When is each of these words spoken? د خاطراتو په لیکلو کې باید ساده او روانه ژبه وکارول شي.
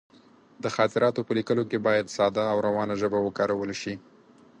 د 0.63 0.65
خاطراتو 0.75 1.25
په 1.27 1.31
لیکلو 1.37 1.63
کې 1.69 1.77
باید 1.87 2.13
ساده 2.15 2.43
او 2.53 2.57
روانه 2.67 2.95
ژبه 3.01 3.19
وکارول 3.21 3.71
شي. 3.81 3.93